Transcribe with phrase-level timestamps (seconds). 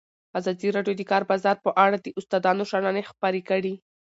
[0.39, 3.73] ازادي راډیو د د کار بازار په اړه د استادانو شننې خپرې کړي.